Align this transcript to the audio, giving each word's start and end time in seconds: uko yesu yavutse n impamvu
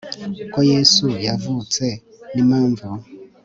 uko 0.43 0.57
yesu 0.71 1.05
yavutse 1.27 1.85
n 2.33 2.35
impamvu 2.43 2.87